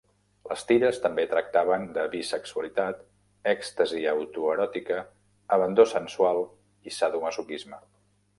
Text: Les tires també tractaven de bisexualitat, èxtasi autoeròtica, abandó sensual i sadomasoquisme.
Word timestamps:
Les 0.51 0.61
tires 0.69 0.99
també 1.01 1.25
tractaven 1.33 1.83
de 1.97 2.05
bisexualitat, 2.15 3.03
èxtasi 3.53 4.01
autoeròtica, 4.15 4.99
abandó 5.59 5.87
sensual 5.93 6.43
i 6.91 6.97
sadomasoquisme. 6.99 7.81